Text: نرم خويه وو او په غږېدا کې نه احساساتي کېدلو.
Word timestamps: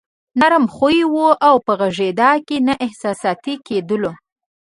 نرم 0.39 0.65
خويه 0.75 1.05
وو 1.13 1.29
او 1.47 1.55
په 1.65 1.71
غږېدا 1.79 2.31
کې 2.47 2.57
نه 2.67 2.73
احساساتي 2.85 3.53
کېدلو. 3.67 4.11